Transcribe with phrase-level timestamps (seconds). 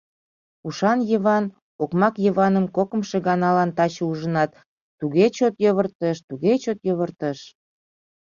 [0.67, 1.45] Ушан Йыван
[1.83, 4.51] окмак Йываным кокымшо ганалан таче ужынат,
[4.99, 7.39] туге чот йывыртыш, туге чот йывыртыш...